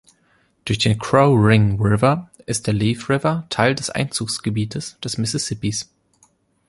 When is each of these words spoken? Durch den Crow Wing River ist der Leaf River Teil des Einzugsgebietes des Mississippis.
Durch 0.65 0.79
den 0.79 0.97
Crow 0.97 1.37
Wing 1.45 1.79
River 1.79 2.31
ist 2.47 2.65
der 2.65 2.73
Leaf 2.73 3.07
River 3.07 3.45
Teil 3.51 3.75
des 3.75 3.91
Einzugsgebietes 3.91 4.97
des 4.99 5.19
Mississippis. 5.19 5.91